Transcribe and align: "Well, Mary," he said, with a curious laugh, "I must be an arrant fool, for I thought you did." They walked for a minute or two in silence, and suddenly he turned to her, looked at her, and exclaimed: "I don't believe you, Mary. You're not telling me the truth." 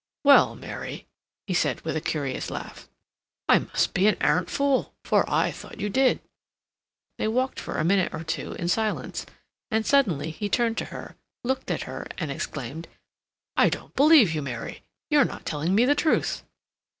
"Well, 0.23 0.55
Mary," 0.55 1.05
he 1.45 1.53
said, 1.53 1.81
with 1.81 1.95
a 1.95 2.01
curious 2.01 2.49
laugh, 2.49 2.89
"I 3.47 3.59
must 3.59 3.93
be 3.93 4.07
an 4.07 4.17
arrant 4.19 4.49
fool, 4.49 4.95
for 5.03 5.29
I 5.31 5.51
thought 5.51 5.79
you 5.79 5.89
did." 5.91 6.19
They 7.19 7.27
walked 7.27 7.59
for 7.59 7.75
a 7.77 7.83
minute 7.83 8.11
or 8.11 8.23
two 8.23 8.53
in 8.53 8.67
silence, 8.67 9.27
and 9.69 9.85
suddenly 9.85 10.31
he 10.31 10.49
turned 10.49 10.79
to 10.79 10.85
her, 10.85 11.15
looked 11.43 11.69
at 11.69 11.83
her, 11.83 12.07
and 12.17 12.31
exclaimed: 12.31 12.87
"I 13.55 13.69
don't 13.69 13.93
believe 13.93 14.33
you, 14.33 14.41
Mary. 14.41 14.81
You're 15.11 15.23
not 15.23 15.45
telling 15.45 15.75
me 15.75 15.85
the 15.85 15.93
truth." 15.93 16.43